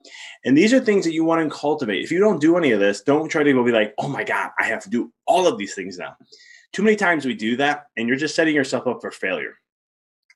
And 0.45 0.57
these 0.57 0.73
are 0.73 0.81
things 0.81 1.05
that 1.05 1.13
you 1.13 1.25
want 1.25 1.43
to 1.43 1.57
cultivate. 1.57 2.05
If 2.05 2.13
you 2.13 2.21
don't 2.21 2.41
do 2.41 2.57
any 2.57 2.73
of 2.73 2.81
this, 2.81 3.01
don't 3.01 3.29
try 3.29 3.43
to 3.43 3.53
go 3.53 3.65
be 3.65 3.73
like, 3.73 3.95
oh 3.99 4.09
my 4.09 4.23
God, 4.23 4.51
I 4.59 4.65
have 4.65 4.83
to 4.85 4.91
do 4.91 5.13
all 5.31 5.47
of 5.47 5.59
these 5.59 5.75
things 5.75 5.97
now. 5.97 6.17
Too 6.73 6.83
many 6.83 6.97
times 6.97 7.25
we 7.25 7.35
do 7.35 7.57
that, 7.57 7.87
and 7.97 8.09
you're 8.09 8.17
just 8.17 8.35
setting 8.35 8.55
yourself 8.55 8.87
up 8.87 9.01
for 9.01 9.11
failure. 9.11 9.55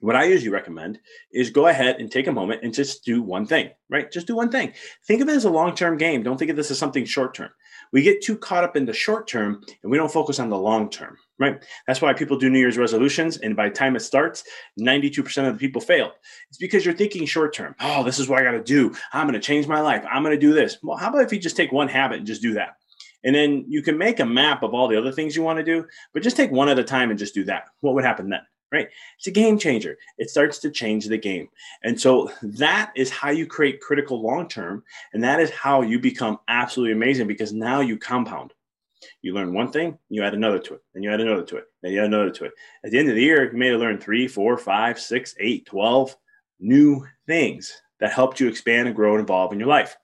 what 0.00 0.16
I 0.16 0.24
usually 0.24 0.50
recommend 0.50 1.00
is 1.32 1.48
go 1.50 1.68
ahead 1.68 1.96
and 1.98 2.10
take 2.10 2.26
a 2.26 2.32
moment 2.32 2.62
and 2.62 2.74
just 2.74 3.04
do 3.04 3.22
one 3.22 3.46
thing, 3.46 3.70
right? 3.88 4.10
Just 4.12 4.26
do 4.26 4.36
one 4.36 4.50
thing. 4.50 4.72
Think 5.06 5.22
of 5.22 5.28
it 5.28 5.36
as 5.36 5.46
a 5.46 5.50
long 5.50 5.74
term 5.74 5.96
game. 5.96 6.22
Don't 6.22 6.36
think 6.36 6.50
of 6.50 6.56
this 6.56 6.70
as 6.70 6.78
something 6.78 7.04
short 7.06 7.34
term. 7.34 7.50
We 7.92 8.02
get 8.02 8.22
too 8.22 8.36
caught 8.36 8.64
up 8.64 8.76
in 8.76 8.84
the 8.84 8.92
short 8.92 9.28
term 9.28 9.64
and 9.82 9.90
we 9.90 9.96
don't 9.96 10.12
focus 10.12 10.38
on 10.40 10.50
the 10.50 10.58
long 10.58 10.90
term, 10.90 11.16
right? 11.38 11.64
That's 11.86 12.02
why 12.02 12.12
people 12.12 12.36
do 12.36 12.50
New 12.50 12.58
Year's 12.58 12.76
resolutions. 12.76 13.38
And 13.38 13.56
by 13.56 13.68
the 13.68 13.74
time 13.74 13.96
it 13.96 14.00
starts, 14.00 14.44
92% 14.80 15.48
of 15.48 15.54
the 15.54 15.60
people 15.60 15.80
fail. 15.80 16.12
It's 16.50 16.58
because 16.58 16.84
you're 16.84 16.94
thinking 16.94 17.24
short 17.24 17.54
term. 17.54 17.74
Oh, 17.80 18.02
this 18.02 18.18
is 18.18 18.28
what 18.28 18.40
I 18.40 18.44
got 18.44 18.52
to 18.52 18.62
do. 18.62 18.94
I'm 19.12 19.26
going 19.26 19.40
to 19.40 19.46
change 19.46 19.66
my 19.66 19.80
life. 19.80 20.04
I'm 20.10 20.22
going 20.22 20.38
to 20.38 20.46
do 20.46 20.52
this. 20.52 20.76
Well, 20.82 20.96
how 20.98 21.08
about 21.08 21.22
if 21.22 21.32
you 21.32 21.38
just 21.38 21.56
take 21.56 21.72
one 21.72 21.88
habit 21.88 22.18
and 22.18 22.26
just 22.26 22.42
do 22.42 22.54
that? 22.54 22.76
And 23.24 23.34
then 23.34 23.64
you 23.68 23.82
can 23.82 23.98
make 23.98 24.20
a 24.20 24.24
map 24.24 24.62
of 24.62 24.74
all 24.74 24.86
the 24.86 24.98
other 24.98 25.12
things 25.12 25.34
you 25.34 25.42
want 25.42 25.58
to 25.58 25.64
do, 25.64 25.86
but 26.12 26.22
just 26.22 26.36
take 26.36 26.50
one 26.50 26.68
at 26.68 26.78
a 26.78 26.84
time 26.84 27.10
and 27.10 27.18
just 27.18 27.34
do 27.34 27.44
that. 27.44 27.64
What 27.80 27.94
would 27.94 28.04
happen 28.04 28.28
then? 28.28 28.42
right? 28.74 28.88
It's 29.16 29.28
a 29.28 29.30
game 29.30 29.56
changer. 29.56 29.96
It 30.18 30.30
starts 30.30 30.58
to 30.58 30.70
change 30.70 31.06
the 31.06 31.16
game. 31.16 31.48
And 31.84 31.98
so 31.98 32.30
that 32.42 32.92
is 32.96 33.08
how 33.08 33.30
you 33.30 33.46
create 33.46 33.80
critical 33.80 34.20
long 34.20 34.48
term. 34.48 34.82
And 35.12 35.22
that 35.22 35.38
is 35.38 35.50
how 35.50 35.82
you 35.82 36.00
become 36.00 36.38
absolutely 36.48 36.92
amazing 36.92 37.28
because 37.28 37.52
now 37.52 37.80
you 37.80 37.96
compound. 37.96 38.52
You 39.22 39.32
learn 39.34 39.54
one 39.54 39.70
thing, 39.70 39.98
you 40.08 40.22
add 40.22 40.34
another 40.34 40.58
to 40.58 40.74
it, 40.74 40.80
and 40.94 41.04
you 41.04 41.12
add 41.12 41.20
another 41.20 41.44
to 41.44 41.56
it, 41.58 41.64
and 41.82 41.92
you 41.92 42.00
add 42.00 42.06
another 42.06 42.30
to 42.30 42.44
it. 42.46 42.52
At 42.84 42.90
the 42.90 42.98
end 42.98 43.10
of 43.10 43.14
the 43.14 43.22
year, 43.22 43.50
you 43.50 43.58
may 43.58 43.68
have 43.68 43.80
learned 43.80 44.02
three, 44.02 44.26
four, 44.26 44.56
five, 44.56 44.98
six, 44.98 45.34
eight, 45.38 45.66
12 45.66 46.16
new 46.58 47.06
things 47.26 47.80
that 48.00 48.12
helped 48.12 48.40
you 48.40 48.48
expand 48.48 48.88
and 48.88 48.96
grow 48.96 49.14
and 49.14 49.22
evolve 49.22 49.52
in 49.52 49.58
your 49.58 49.68
life. 49.68 49.96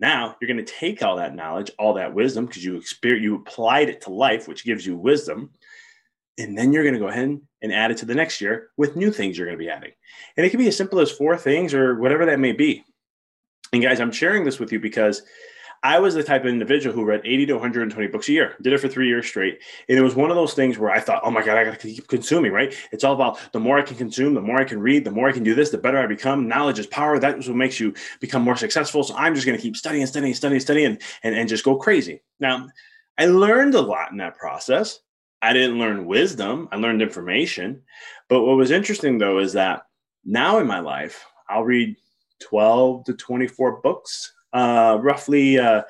Now 0.00 0.36
you're 0.40 0.48
going 0.48 0.64
to 0.64 0.72
take 0.72 1.02
all 1.02 1.16
that 1.16 1.34
knowledge, 1.34 1.70
all 1.78 1.94
that 1.94 2.14
wisdom, 2.14 2.46
because 2.46 2.64
you 2.64 2.76
experience, 2.76 3.24
you 3.24 3.36
applied 3.36 3.88
it 3.88 4.00
to 4.02 4.12
life, 4.12 4.46
which 4.46 4.64
gives 4.64 4.86
you 4.86 4.96
wisdom, 4.96 5.50
and 6.38 6.56
then 6.56 6.72
you're 6.72 6.84
going 6.84 6.94
to 6.94 7.00
go 7.00 7.08
ahead 7.08 7.40
and 7.62 7.72
add 7.72 7.90
it 7.90 7.98
to 7.98 8.06
the 8.06 8.14
next 8.14 8.40
year 8.40 8.70
with 8.76 8.96
new 8.96 9.10
things 9.10 9.36
you're 9.36 9.46
going 9.46 9.58
to 9.58 9.64
be 9.64 9.70
adding. 9.70 9.90
And 10.36 10.46
it 10.46 10.50
can 10.50 10.60
be 10.60 10.68
as 10.68 10.76
simple 10.76 11.00
as 11.00 11.10
four 11.10 11.36
things 11.36 11.74
or 11.74 11.96
whatever 11.98 12.26
that 12.26 12.38
may 12.38 12.52
be. 12.52 12.84
And 13.72 13.82
guys, 13.82 14.00
I'm 14.00 14.12
sharing 14.12 14.44
this 14.44 14.58
with 14.58 14.72
you 14.72 14.78
because 14.78 15.22
I 15.82 15.98
was 15.98 16.14
the 16.14 16.24
type 16.24 16.42
of 16.42 16.48
individual 16.48 16.94
who 16.94 17.04
read 17.04 17.20
80 17.24 17.46
to 17.46 17.52
120 17.54 18.08
books 18.08 18.28
a 18.28 18.32
year, 18.32 18.56
did 18.62 18.72
it 18.72 18.80
for 18.80 18.88
three 18.88 19.06
years 19.06 19.26
straight. 19.26 19.60
And 19.88 19.98
it 19.98 20.02
was 20.02 20.16
one 20.16 20.30
of 20.30 20.36
those 20.36 20.54
things 20.54 20.78
where 20.78 20.90
I 20.90 20.98
thought, 20.98 21.22
oh 21.24 21.30
my 21.30 21.44
God, 21.44 21.56
I 21.56 21.64
got 21.64 21.78
to 21.78 21.92
keep 21.92 22.08
consuming, 22.08 22.52
right? 22.52 22.74
It's 22.90 23.04
all 23.04 23.14
about 23.14 23.52
the 23.52 23.60
more 23.60 23.78
I 23.78 23.82
can 23.82 23.96
consume, 23.96 24.34
the 24.34 24.40
more 24.40 24.60
I 24.60 24.64
can 24.64 24.80
read, 24.80 25.04
the 25.04 25.10
more 25.10 25.28
I 25.28 25.32
can 25.32 25.44
do 25.44 25.54
this, 25.54 25.70
the 25.70 25.78
better 25.78 25.98
I 25.98 26.06
become. 26.06 26.48
Knowledge 26.48 26.78
is 26.78 26.86
power. 26.86 27.18
That 27.18 27.38
is 27.38 27.48
what 27.48 27.56
makes 27.56 27.78
you 27.78 27.94
become 28.20 28.42
more 28.42 28.56
successful. 28.56 29.04
So 29.04 29.14
I'm 29.16 29.34
just 29.34 29.46
going 29.46 29.56
to 29.56 29.62
keep 29.62 29.76
studying, 29.76 30.06
studying, 30.06 30.34
studying, 30.34 30.60
studying, 30.60 30.98
and, 31.22 31.34
and 31.34 31.48
just 31.48 31.64
go 31.64 31.76
crazy. 31.76 32.22
Now, 32.40 32.68
I 33.16 33.26
learned 33.26 33.74
a 33.74 33.80
lot 33.80 34.10
in 34.10 34.18
that 34.18 34.36
process. 34.36 35.00
I 35.40 35.52
didn't 35.52 35.78
learn 35.78 36.06
wisdom, 36.06 36.68
I 36.72 36.76
learned 36.76 37.02
information. 37.02 37.82
But 38.28 38.42
what 38.42 38.56
was 38.56 38.70
interesting 38.70 39.18
though 39.18 39.38
is 39.38 39.52
that 39.52 39.82
now 40.24 40.58
in 40.58 40.66
my 40.66 40.80
life, 40.80 41.24
I'll 41.48 41.64
read 41.64 41.96
12 42.40 43.04
to 43.04 43.14
24 43.14 43.80
books, 43.80 44.32
uh, 44.52 44.98
roughly 45.00 45.58
uh, 45.58 45.82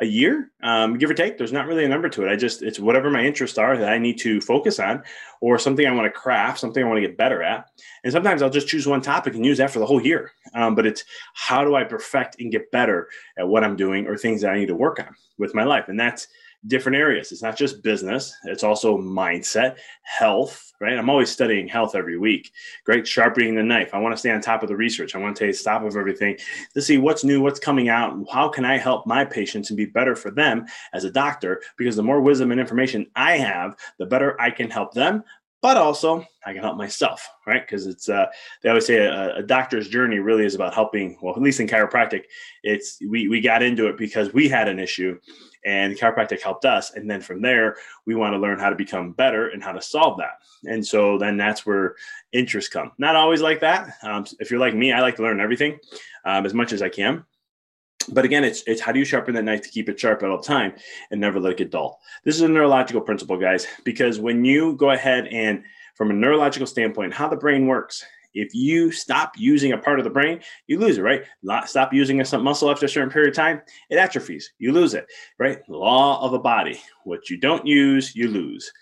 a 0.00 0.04
year, 0.04 0.50
um, 0.62 0.98
give 0.98 1.08
or 1.08 1.14
take. 1.14 1.38
There's 1.38 1.52
not 1.52 1.66
really 1.66 1.84
a 1.84 1.88
number 1.88 2.08
to 2.08 2.26
it. 2.26 2.30
I 2.30 2.36
just, 2.36 2.62
it's 2.62 2.80
whatever 2.80 3.10
my 3.10 3.24
interests 3.24 3.58
are 3.58 3.78
that 3.78 3.92
I 3.92 3.98
need 3.98 4.18
to 4.18 4.40
focus 4.40 4.80
on, 4.80 5.02
or 5.40 5.58
something 5.58 5.86
I 5.86 5.92
want 5.92 6.06
to 6.06 6.20
craft, 6.20 6.58
something 6.58 6.82
I 6.82 6.86
want 6.86 6.96
to 6.96 7.06
get 7.06 7.16
better 7.16 7.42
at. 7.42 7.68
And 8.02 8.12
sometimes 8.12 8.42
I'll 8.42 8.50
just 8.50 8.66
choose 8.66 8.86
one 8.88 9.02
topic 9.02 9.34
and 9.34 9.46
use 9.46 9.58
that 9.58 9.70
for 9.70 9.78
the 9.78 9.86
whole 9.86 10.02
year. 10.02 10.32
Um, 10.52 10.74
but 10.74 10.84
it's 10.84 11.04
how 11.34 11.64
do 11.64 11.76
I 11.76 11.84
perfect 11.84 12.40
and 12.40 12.50
get 12.50 12.72
better 12.72 13.08
at 13.38 13.46
what 13.46 13.62
I'm 13.62 13.76
doing 13.76 14.06
or 14.06 14.16
things 14.16 14.40
that 14.40 14.52
I 14.52 14.58
need 14.58 14.68
to 14.68 14.74
work 14.74 14.98
on 14.98 15.14
with 15.38 15.54
my 15.54 15.64
life. 15.64 15.88
And 15.88 16.00
that's, 16.00 16.26
different 16.66 16.96
areas. 16.96 17.32
It's 17.32 17.42
not 17.42 17.56
just 17.56 17.82
business, 17.82 18.34
it's 18.44 18.64
also 18.64 18.96
mindset, 18.98 19.76
health, 20.02 20.72
right? 20.80 20.98
I'm 20.98 21.10
always 21.10 21.30
studying 21.30 21.68
health 21.68 21.94
every 21.94 22.18
week. 22.18 22.52
Great 22.84 23.06
sharpening 23.06 23.54
the 23.54 23.62
knife. 23.62 23.90
I 23.92 23.98
want 23.98 24.14
to 24.14 24.18
stay 24.18 24.30
on 24.30 24.40
top 24.40 24.62
of 24.62 24.68
the 24.68 24.76
research. 24.76 25.14
I 25.14 25.18
want 25.18 25.36
to 25.36 25.52
stay 25.52 25.64
top 25.70 25.82
of 25.82 25.96
everything 25.96 26.38
to 26.74 26.82
see 26.82 26.98
what's 26.98 27.24
new, 27.24 27.40
what's 27.40 27.60
coming 27.60 27.88
out, 27.88 28.16
how 28.32 28.48
can 28.48 28.64
I 28.64 28.78
help 28.78 29.06
my 29.06 29.24
patients 29.24 29.70
and 29.70 29.76
be 29.76 29.86
better 29.86 30.16
for 30.16 30.30
them 30.30 30.66
as 30.92 31.04
a 31.04 31.10
doctor? 31.10 31.62
Because 31.76 31.96
the 31.96 32.02
more 32.02 32.20
wisdom 32.20 32.50
and 32.50 32.60
information 32.60 33.06
I 33.16 33.38
have, 33.38 33.76
the 33.98 34.06
better 34.06 34.40
I 34.40 34.50
can 34.50 34.70
help 34.70 34.94
them, 34.94 35.24
but 35.64 35.78
also 35.78 36.22
I 36.44 36.52
can 36.52 36.62
help 36.62 36.76
myself, 36.76 37.26
right? 37.46 37.62
Because 37.62 37.86
it's 37.86 38.10
uh, 38.10 38.26
they 38.62 38.68
always 38.68 38.84
say 38.84 38.96
a, 38.96 39.36
a, 39.36 39.42
doctor's 39.42 39.88
journey 39.88 40.18
really 40.18 40.44
is 40.44 40.54
about 40.54 40.74
helping. 40.74 41.16
Well, 41.22 41.34
at 41.34 41.40
least 41.40 41.58
in 41.58 41.66
chiropractic, 41.66 42.24
it's 42.62 42.98
we 43.08 43.28
we 43.28 43.40
got 43.40 43.62
into 43.62 43.86
it 43.86 43.96
because 43.96 44.34
we 44.34 44.46
had 44.46 44.68
an 44.68 44.78
issue, 44.78 45.18
and 45.64 45.96
chiropractic 45.96 46.40
helped 46.40 46.64
us, 46.64 46.92
and 46.94 47.10
then 47.10 47.20
from 47.20 47.40
there 47.42 47.76
we 48.06 48.14
want 48.14 48.34
to 48.34 48.38
learn 48.38 48.58
how 48.58 48.70
to 48.70 48.76
become 48.76 49.12
better 49.12 49.48
and 49.48 49.62
how 49.62 49.72
to 49.72 49.82
solve 49.82 50.18
that. 50.18 50.40
And 50.66 50.86
so 50.86 51.18
then 51.18 51.36
that's 51.36 51.64
where 51.64 51.96
interests 52.32 52.70
come. 52.70 52.92
Not 52.98 53.16
always 53.16 53.42
like 53.42 53.60
that. 53.60 53.94
Um, 54.02 54.26
if 54.40 54.50
you're 54.50 54.60
like 54.60 54.74
me, 54.74 54.92
I 54.92 55.00
like 55.00 55.16
to 55.16 55.22
learn 55.22 55.40
everything 55.40 55.78
um, 56.24 56.46
as 56.46 56.54
much 56.54 56.72
as 56.72 56.82
I 56.82 56.88
can 56.88 57.24
but 58.08 58.24
again, 58.24 58.44
it's 58.44 58.62
it's 58.66 58.80
how 58.80 58.92
do 58.92 58.98
you 58.98 59.04
sharpen 59.04 59.34
that 59.34 59.44
knife 59.44 59.62
to 59.62 59.68
keep 59.68 59.88
it 59.88 59.98
sharp 59.98 60.22
at 60.22 60.30
all 60.30 60.40
time 60.40 60.74
and 61.10 61.20
never 61.20 61.40
let 61.40 61.52
it 61.52 61.58
get 61.58 61.70
dull. 61.70 62.00
This 62.24 62.36
is 62.36 62.42
a 62.42 62.48
neurological 62.48 63.00
principle, 63.00 63.36
guys, 63.36 63.66
because 63.84 64.20
when 64.20 64.44
you 64.44 64.74
go 64.74 64.90
ahead 64.90 65.26
and 65.28 65.64
from 65.94 66.10
a 66.10 66.14
neurological 66.14 66.66
standpoint, 66.66 67.14
how 67.14 67.28
the 67.28 67.36
brain 67.36 67.66
works. 67.66 68.04
If 68.34 68.54
you 68.54 68.90
stop 68.90 69.34
using 69.36 69.72
a 69.72 69.78
part 69.78 69.98
of 69.98 70.04
the 70.04 70.10
brain, 70.10 70.40
you 70.66 70.78
lose 70.78 70.98
it, 70.98 71.02
right? 71.02 71.24
Stop 71.66 71.92
using 71.92 72.20
a 72.20 72.38
muscle 72.38 72.70
after 72.70 72.86
a 72.86 72.88
certain 72.88 73.10
period 73.10 73.30
of 73.30 73.36
time, 73.36 73.62
it 73.90 73.96
atrophies. 73.96 74.52
You 74.58 74.72
lose 74.72 74.94
it, 74.94 75.06
right? 75.38 75.60
Law 75.68 76.20
of 76.20 76.32
a 76.32 76.38
body. 76.38 76.80
What 77.04 77.30
you 77.30 77.38
don't 77.38 77.66
use, 77.66 78.14
you 78.14 78.28
lose. 78.28 78.72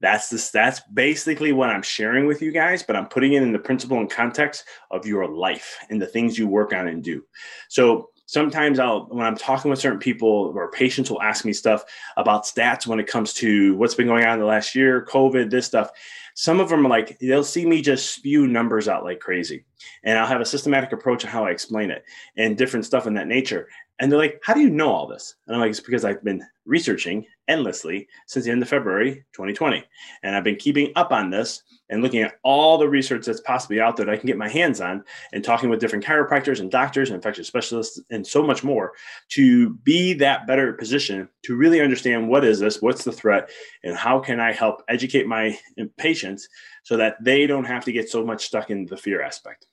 That's 0.00 0.28
this. 0.28 0.50
That's 0.50 0.80
basically 0.92 1.52
what 1.52 1.70
I'm 1.70 1.82
sharing 1.82 2.26
with 2.26 2.42
you 2.42 2.52
guys, 2.52 2.82
but 2.82 2.96
I'm 2.96 3.06
putting 3.06 3.32
it 3.32 3.42
in 3.42 3.52
the 3.52 3.58
principle 3.58 3.98
and 3.98 4.10
context 4.10 4.64
of 4.90 5.06
your 5.06 5.26
life 5.26 5.78
and 5.88 6.00
the 6.00 6.06
things 6.06 6.38
you 6.38 6.46
work 6.46 6.74
on 6.74 6.86
and 6.86 7.02
do. 7.02 7.24
So 7.68 8.10
sometimes 8.26 8.78
I'll 8.78 9.06
when 9.06 9.24
I'm 9.24 9.36
talking 9.36 9.70
with 9.70 9.80
certain 9.80 9.98
people 9.98 10.52
or 10.54 10.70
patients 10.70 11.10
will 11.10 11.22
ask 11.22 11.46
me 11.46 11.54
stuff 11.54 11.84
about 12.18 12.44
stats 12.44 12.86
when 12.86 13.00
it 13.00 13.06
comes 13.06 13.32
to 13.34 13.74
what's 13.76 13.94
been 13.94 14.06
going 14.06 14.26
on 14.26 14.34
in 14.34 14.40
the 14.40 14.46
last 14.46 14.74
year, 14.74 15.06
COVID, 15.06 15.48
this 15.48 15.64
stuff. 15.64 15.90
Some 16.38 16.60
of 16.60 16.68
them 16.68 16.84
are 16.84 16.90
like 16.90 17.18
they'll 17.18 17.42
see 17.42 17.64
me 17.64 17.80
just 17.80 18.14
spew 18.14 18.46
numbers 18.46 18.88
out 18.88 19.04
like 19.04 19.20
crazy, 19.20 19.64
and 20.04 20.18
I'll 20.18 20.26
have 20.26 20.42
a 20.42 20.44
systematic 20.44 20.92
approach 20.92 21.24
on 21.24 21.30
how 21.30 21.46
I 21.46 21.50
explain 21.50 21.90
it 21.90 22.04
and 22.36 22.58
different 22.58 22.84
stuff 22.84 23.06
in 23.06 23.14
that 23.14 23.26
nature. 23.26 23.68
And 23.98 24.10
they're 24.10 24.18
like, 24.18 24.40
"How 24.44 24.54
do 24.54 24.60
you 24.60 24.70
know 24.70 24.90
all 24.90 25.06
this?" 25.06 25.36
And 25.46 25.54
I'm 25.54 25.60
like, 25.60 25.70
"It's 25.70 25.80
because 25.80 26.04
I've 26.04 26.22
been 26.22 26.42
researching 26.64 27.26
endlessly 27.48 28.08
since 28.26 28.44
the 28.44 28.50
end 28.50 28.62
of 28.62 28.68
February 28.68 29.24
2020, 29.32 29.84
and 30.22 30.36
I've 30.36 30.44
been 30.44 30.56
keeping 30.56 30.92
up 30.96 31.12
on 31.12 31.30
this." 31.30 31.62
and 31.88 32.02
looking 32.02 32.22
at 32.22 32.38
all 32.42 32.78
the 32.78 32.88
research 32.88 33.26
that's 33.26 33.40
possibly 33.40 33.80
out 33.80 33.96
there 33.96 34.06
that 34.06 34.12
I 34.12 34.16
can 34.16 34.26
get 34.26 34.36
my 34.36 34.48
hands 34.48 34.80
on 34.80 35.04
and 35.32 35.44
talking 35.44 35.70
with 35.70 35.80
different 35.80 36.04
chiropractors 36.04 36.60
and 36.60 36.70
doctors 36.70 37.10
and 37.10 37.16
infectious 37.16 37.46
specialists 37.46 38.00
and 38.10 38.26
so 38.26 38.42
much 38.42 38.64
more 38.64 38.92
to 39.30 39.74
be 39.84 40.14
that 40.14 40.46
better 40.46 40.72
position 40.72 41.28
to 41.44 41.56
really 41.56 41.80
understand 41.80 42.28
what 42.28 42.44
is 42.44 42.58
this, 42.58 42.82
what's 42.82 43.04
the 43.04 43.12
threat, 43.12 43.50
and 43.84 43.96
how 43.96 44.18
can 44.18 44.40
I 44.40 44.52
help 44.52 44.82
educate 44.88 45.26
my 45.26 45.56
patients 45.96 46.48
so 46.82 46.96
that 46.96 47.16
they 47.22 47.46
don't 47.46 47.64
have 47.64 47.84
to 47.84 47.92
get 47.92 48.10
so 48.10 48.24
much 48.24 48.46
stuck 48.46 48.70
in 48.70 48.86
the 48.86 48.96
fear 48.96 49.22
aspect. 49.22 49.66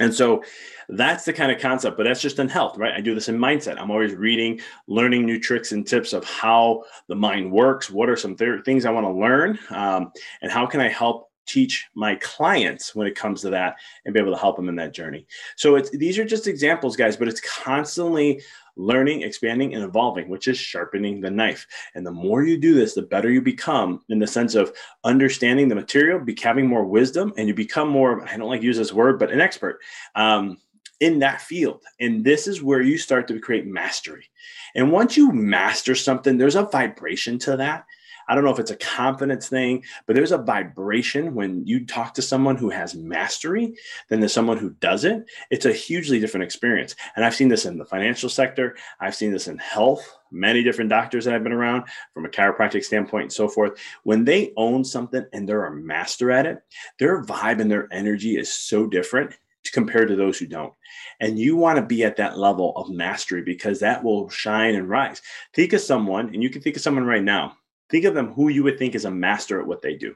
And 0.00 0.14
so 0.14 0.42
that's 0.88 1.24
the 1.24 1.32
kind 1.32 1.50
of 1.50 1.60
concept, 1.60 1.96
but 1.96 2.04
that's 2.04 2.20
just 2.20 2.38
in 2.38 2.48
health, 2.48 2.78
right? 2.78 2.94
I 2.94 3.00
do 3.00 3.14
this 3.14 3.28
in 3.28 3.38
mindset. 3.38 3.80
I'm 3.80 3.90
always 3.90 4.14
reading, 4.14 4.60
learning 4.86 5.26
new 5.26 5.40
tricks 5.40 5.72
and 5.72 5.86
tips 5.86 6.12
of 6.12 6.24
how 6.24 6.84
the 7.08 7.16
mind 7.16 7.50
works. 7.50 7.90
What 7.90 8.08
are 8.08 8.16
some 8.16 8.36
th- 8.36 8.64
things 8.64 8.84
I 8.84 8.90
want 8.90 9.06
to 9.06 9.12
learn? 9.12 9.58
Um, 9.70 10.12
and 10.42 10.52
how 10.52 10.66
can 10.66 10.80
I 10.80 10.88
help 10.88 11.30
teach 11.46 11.88
my 11.94 12.16
clients 12.16 12.94
when 12.94 13.06
it 13.06 13.14
comes 13.14 13.40
to 13.42 13.50
that 13.50 13.76
and 14.04 14.12
be 14.12 14.20
able 14.20 14.32
to 14.32 14.38
help 14.38 14.56
them 14.56 14.68
in 14.68 14.76
that 14.76 14.94
journey? 14.94 15.26
So 15.56 15.76
it's, 15.76 15.90
these 15.90 16.18
are 16.18 16.24
just 16.24 16.46
examples, 16.46 16.96
guys, 16.96 17.16
but 17.16 17.28
it's 17.28 17.40
constantly 17.40 18.42
learning, 18.76 19.22
expanding, 19.22 19.74
and 19.74 19.82
evolving, 19.82 20.28
which 20.28 20.48
is 20.48 20.58
sharpening 20.58 21.20
the 21.20 21.30
knife. 21.30 21.66
And 21.94 22.06
the 22.06 22.10
more 22.10 22.44
you 22.44 22.58
do 22.58 22.74
this, 22.74 22.94
the 22.94 23.02
better 23.02 23.30
you 23.30 23.40
become 23.40 24.02
in 24.08 24.18
the 24.18 24.26
sense 24.26 24.54
of 24.54 24.72
understanding 25.04 25.68
the 25.68 25.74
material, 25.74 26.20
becoming 26.20 26.66
more 26.66 26.84
wisdom, 26.84 27.32
and 27.36 27.48
you 27.48 27.54
become 27.54 27.88
more, 27.88 28.26
I 28.28 28.36
don't 28.36 28.48
like 28.48 28.62
use 28.62 28.76
this 28.76 28.92
word, 28.92 29.18
but 29.18 29.30
an 29.30 29.40
expert. 29.40 29.80
Um, 30.14 30.58
in 31.00 31.18
that 31.18 31.42
field. 31.42 31.82
And 32.00 32.24
this 32.24 32.46
is 32.46 32.62
where 32.62 32.80
you 32.80 32.96
start 32.98 33.28
to 33.28 33.38
create 33.38 33.66
mastery. 33.66 34.30
And 34.74 34.90
once 34.90 35.16
you 35.16 35.32
master 35.32 35.94
something, 35.94 36.38
there's 36.38 36.56
a 36.56 36.62
vibration 36.62 37.38
to 37.40 37.56
that 37.58 37.84
I 38.28 38.34
don't 38.34 38.44
know 38.44 38.50
if 38.50 38.58
it's 38.58 38.70
a 38.70 38.76
confidence 38.76 39.48
thing, 39.48 39.84
but 40.06 40.16
there's 40.16 40.32
a 40.32 40.38
vibration 40.38 41.34
when 41.34 41.64
you 41.66 41.86
talk 41.86 42.14
to 42.14 42.22
someone 42.22 42.56
who 42.56 42.70
has 42.70 42.94
mastery 42.94 43.74
than 44.08 44.20
to 44.20 44.28
someone 44.28 44.58
who 44.58 44.70
doesn't. 44.70 45.28
It's 45.50 45.66
a 45.66 45.72
hugely 45.72 46.18
different 46.18 46.44
experience. 46.44 46.96
And 47.14 47.24
I've 47.24 47.34
seen 47.34 47.48
this 47.48 47.66
in 47.66 47.78
the 47.78 47.84
financial 47.84 48.28
sector, 48.28 48.76
I've 49.00 49.14
seen 49.14 49.32
this 49.32 49.48
in 49.48 49.58
health. 49.58 50.18
Many 50.32 50.64
different 50.64 50.90
doctors 50.90 51.24
that 51.24 51.34
I've 51.34 51.44
been 51.44 51.52
around 51.52 51.84
from 52.12 52.24
a 52.24 52.28
chiropractic 52.28 52.82
standpoint 52.84 53.22
and 53.22 53.32
so 53.32 53.48
forth. 53.48 53.78
When 54.02 54.24
they 54.24 54.52
own 54.56 54.84
something 54.84 55.24
and 55.32 55.48
they're 55.48 55.66
a 55.66 55.74
master 55.74 56.32
at 56.32 56.46
it, 56.46 56.58
their 56.98 57.22
vibe 57.22 57.60
and 57.60 57.70
their 57.70 57.88
energy 57.92 58.36
is 58.36 58.52
so 58.52 58.88
different 58.88 59.36
compared 59.72 60.08
to 60.08 60.16
those 60.16 60.38
who 60.38 60.46
don't. 60.46 60.72
And 61.20 61.38
you 61.38 61.56
want 61.56 61.76
to 61.76 61.82
be 61.82 62.04
at 62.04 62.16
that 62.16 62.38
level 62.38 62.72
of 62.76 62.90
mastery 62.90 63.42
because 63.42 63.80
that 63.80 64.02
will 64.02 64.28
shine 64.28 64.74
and 64.74 64.88
rise. 64.88 65.22
Think 65.54 65.72
of 65.72 65.80
someone, 65.80 66.32
and 66.34 66.42
you 66.42 66.50
can 66.50 66.62
think 66.62 66.76
of 66.76 66.82
someone 66.82 67.04
right 67.04 67.22
now 67.22 67.56
Think 67.90 68.04
of 68.04 68.14
them 68.14 68.32
who 68.32 68.48
you 68.48 68.62
would 68.64 68.78
think 68.78 68.94
is 68.94 69.04
a 69.04 69.10
master 69.10 69.60
at 69.60 69.66
what 69.66 69.82
they 69.82 69.94
do. 69.94 70.14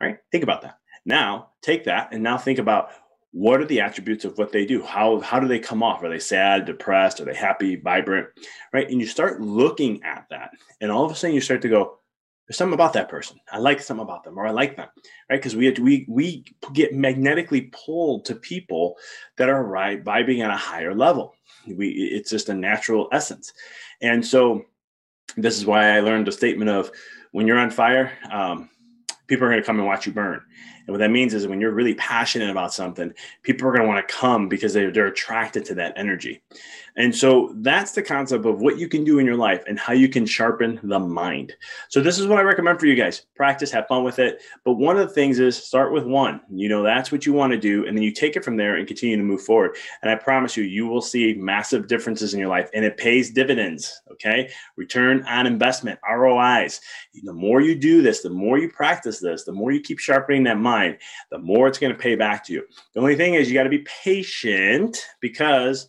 Right? 0.00 0.18
Think 0.32 0.44
about 0.44 0.62
that. 0.62 0.78
Now, 1.04 1.50
take 1.62 1.84
that 1.84 2.08
and 2.12 2.22
now 2.22 2.38
think 2.38 2.58
about 2.58 2.90
what 3.32 3.60
are 3.60 3.66
the 3.66 3.80
attributes 3.80 4.24
of 4.24 4.38
what 4.38 4.52
they 4.52 4.64
do? 4.64 4.82
How, 4.82 5.20
how 5.20 5.40
do 5.40 5.48
they 5.48 5.58
come 5.58 5.82
off? 5.82 6.02
Are 6.02 6.08
they 6.08 6.20
sad, 6.20 6.66
depressed? 6.66 7.20
Are 7.20 7.24
they 7.24 7.34
happy, 7.34 7.76
vibrant? 7.76 8.28
Right. 8.72 8.88
And 8.88 9.00
you 9.00 9.06
start 9.06 9.40
looking 9.40 10.02
at 10.04 10.26
that. 10.30 10.50
And 10.80 10.90
all 10.90 11.04
of 11.04 11.10
a 11.10 11.14
sudden 11.14 11.34
you 11.34 11.40
start 11.40 11.62
to 11.62 11.68
go, 11.68 11.98
there's 12.46 12.58
something 12.58 12.74
about 12.74 12.92
that 12.92 13.08
person. 13.08 13.40
I 13.50 13.58
like 13.58 13.80
something 13.80 14.02
about 14.02 14.24
them, 14.24 14.38
or 14.38 14.46
I 14.46 14.50
like 14.50 14.76
them, 14.76 14.88
right? 15.30 15.36
Because 15.36 15.56
we 15.56 15.70
we 15.70 16.04
we 16.08 16.44
get 16.74 16.94
magnetically 16.94 17.72
pulled 17.72 18.26
to 18.26 18.34
people 18.34 18.96
that 19.38 19.48
are 19.48 19.64
right 19.64 20.04
vibing 20.04 20.40
at 20.40 20.50
a 20.50 20.56
higher 20.56 20.94
level. 20.94 21.34
We 21.66 21.88
it's 21.88 22.30
just 22.30 22.50
a 22.50 22.54
natural 22.54 23.08
essence, 23.12 23.52
and 24.02 24.24
so 24.24 24.64
this 25.36 25.56
is 25.56 25.66
why 25.66 25.96
I 25.96 26.00
learned 26.00 26.26
the 26.26 26.32
statement 26.32 26.70
of 26.70 26.90
when 27.32 27.46
you're 27.46 27.58
on 27.58 27.70
fire, 27.70 28.12
um, 28.30 28.70
people 29.26 29.46
are 29.46 29.50
going 29.50 29.62
to 29.62 29.66
come 29.66 29.78
and 29.78 29.86
watch 29.86 30.06
you 30.06 30.12
burn. 30.12 30.42
And 30.86 30.92
what 30.92 30.98
that 30.98 31.10
means 31.10 31.34
is 31.34 31.46
when 31.46 31.60
you're 31.60 31.72
really 31.72 31.94
passionate 31.94 32.50
about 32.50 32.74
something, 32.74 33.12
people 33.42 33.66
are 33.66 33.72
going 33.72 33.82
to 33.82 33.88
want 33.88 34.06
to 34.06 34.14
come 34.14 34.48
because 34.48 34.72
they're, 34.72 34.90
they're 34.90 35.06
attracted 35.06 35.64
to 35.66 35.74
that 35.76 35.94
energy. 35.96 36.42
And 36.96 37.14
so 37.14 37.52
that's 37.56 37.92
the 37.92 38.02
concept 38.02 38.46
of 38.46 38.60
what 38.60 38.78
you 38.78 38.88
can 38.88 39.02
do 39.02 39.18
in 39.18 39.26
your 39.26 39.36
life 39.36 39.64
and 39.66 39.78
how 39.78 39.94
you 39.94 40.08
can 40.08 40.26
sharpen 40.26 40.78
the 40.84 40.98
mind. 40.98 41.54
So 41.88 42.00
this 42.00 42.18
is 42.18 42.26
what 42.26 42.38
I 42.38 42.42
recommend 42.42 42.78
for 42.78 42.86
you 42.86 42.94
guys. 42.94 43.26
Practice, 43.34 43.72
have 43.72 43.88
fun 43.88 44.04
with 44.04 44.20
it. 44.20 44.42
But 44.64 44.74
one 44.74 44.96
of 44.96 45.08
the 45.08 45.12
things 45.12 45.40
is 45.40 45.56
start 45.56 45.92
with 45.92 46.04
one. 46.04 46.40
You 46.50 46.68
know, 46.68 46.84
that's 46.84 47.10
what 47.10 47.26
you 47.26 47.32
want 47.32 47.52
to 47.52 47.58
do. 47.58 47.86
And 47.86 47.96
then 47.96 48.04
you 48.04 48.12
take 48.12 48.36
it 48.36 48.44
from 48.44 48.56
there 48.56 48.76
and 48.76 48.86
continue 48.86 49.16
to 49.16 49.22
move 49.22 49.42
forward. 49.42 49.76
And 50.02 50.10
I 50.10 50.14
promise 50.14 50.56
you, 50.56 50.62
you 50.62 50.86
will 50.86 51.02
see 51.02 51.34
massive 51.34 51.88
differences 51.88 52.32
in 52.32 52.40
your 52.40 52.48
life 52.48 52.70
and 52.74 52.84
it 52.84 52.96
pays 52.96 53.30
dividends. 53.30 54.02
Okay. 54.12 54.50
Return 54.76 55.24
on 55.26 55.46
investment, 55.46 55.98
ROIs. 56.08 56.80
The 57.24 57.32
more 57.32 57.60
you 57.60 57.74
do 57.74 58.02
this, 58.02 58.22
the 58.22 58.30
more 58.30 58.58
you 58.58 58.70
practice 58.70 59.18
this, 59.18 59.42
the 59.42 59.52
more 59.52 59.72
you 59.72 59.80
keep 59.80 59.98
sharpening 59.98 60.44
that 60.44 60.58
mind, 60.58 60.73
the 61.30 61.38
more 61.38 61.68
it's 61.68 61.78
going 61.78 61.92
to 61.92 61.98
pay 61.98 62.14
back 62.14 62.44
to 62.44 62.52
you. 62.52 62.62
The 62.94 63.00
only 63.00 63.16
thing 63.16 63.34
is 63.34 63.48
you 63.48 63.54
got 63.54 63.64
to 63.64 63.70
be 63.70 63.86
patient 64.04 64.98
because 65.20 65.88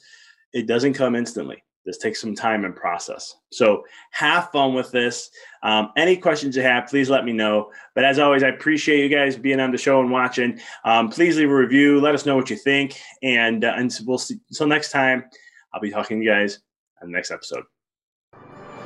it 0.53 0.67
doesn't 0.67 0.93
come 0.93 1.15
instantly. 1.15 1.63
This 1.85 1.97
takes 1.99 2.19
some 2.19 2.33
time 2.33 2.65
and 2.65 2.75
process. 2.75 3.35
So 3.51 3.83
have 4.11 4.49
fun 4.51 4.73
with 4.73 4.91
this. 4.91 5.29
Um, 5.61 5.91
any 5.95 6.17
questions 6.17 6.55
you 6.55 6.63
have, 6.63 6.87
please 6.87 7.11
let 7.11 7.25
me 7.25 7.31
know. 7.31 7.71
But 7.93 8.05
as 8.05 8.17
always, 8.17 8.41
I 8.41 8.47
appreciate 8.47 9.03
you 9.03 9.15
guys 9.15 9.35
being 9.35 9.59
on 9.59 9.71
the 9.71 9.77
show 9.77 10.01
and 10.01 10.09
watching. 10.09 10.59
Um, 10.83 11.09
please 11.09 11.37
leave 11.37 11.51
a 11.51 11.55
review. 11.55 12.01
Let 12.01 12.15
us 12.15 12.25
know 12.25 12.35
what 12.35 12.49
you 12.49 12.55
think. 12.55 12.99
And, 13.21 13.63
uh, 13.63 13.75
and 13.77 13.95
we'll 14.05 14.17
see. 14.17 14.39
Until 14.49 14.67
next 14.67 14.91
time, 14.91 15.25
I'll 15.73 15.81
be 15.81 15.91
talking 15.91 16.19
to 16.19 16.25
you 16.25 16.31
guys 16.31 16.59
on 17.01 17.11
the 17.11 17.15
next 17.15 17.29
episode. 17.29 17.63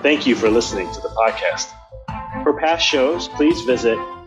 Thank 0.02 0.28
you 0.28 0.36
for 0.36 0.50
listening 0.50 0.92
to 0.94 1.02
the 1.02 1.10
podcast. 1.10 1.72
For 2.44 2.60
past 2.60 2.86
shows, 2.86 3.30
please 3.30 3.62
visit 3.62 3.98